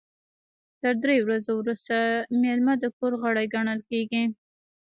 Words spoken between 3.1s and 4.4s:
غړی ګڼل کیږي.